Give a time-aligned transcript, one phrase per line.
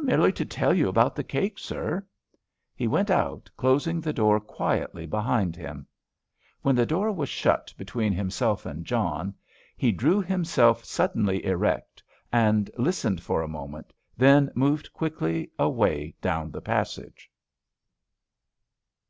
[0.00, 2.06] "Merely to tell you about the cake, sir."
[2.74, 5.86] He went out, closing the door quietly behind him.
[6.62, 9.34] When the door was shut between himself and John,
[9.76, 12.02] he drew himself suddenly erect,
[12.32, 17.30] and listened for a moment, then moved quickly away down the passage.